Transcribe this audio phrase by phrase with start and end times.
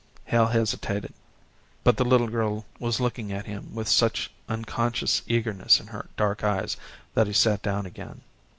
[0.25, 1.13] Hale hesitated,
[1.83, 6.43] but the little girl was looking at him with such unconscious eagerness in her dark
[6.43, 6.75] eyes
[7.13, 8.21] that he sat down again.